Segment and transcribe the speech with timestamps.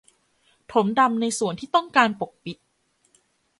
[0.71, 2.57] ถมดำในส่วนที่ต้องการปกปิด